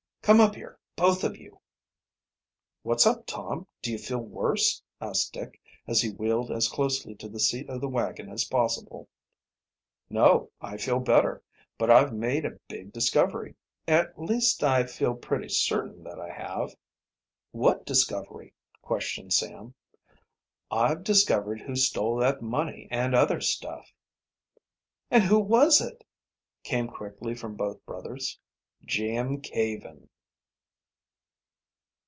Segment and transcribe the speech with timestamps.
[0.23, 1.59] "Come up here, both of you!"
[2.83, 7.27] "What's up, Tom; do you feel worse?" asked Dick, as he wheeled as closely to
[7.27, 9.09] the seat of the wagon as possible.
[10.11, 11.41] "No, I feel better.
[11.79, 13.55] But I've made a big discovery
[13.87, 16.75] at least, I feel pretty certain that I have?"
[17.51, 19.73] "What discovery?" questioned Sam.
[20.69, 23.91] "I've discovered who stole that money and other stuff."
[25.09, 26.03] "And who was it?"
[26.63, 28.37] came quickly from both brothers.
[28.85, 30.07] "Jim Caven."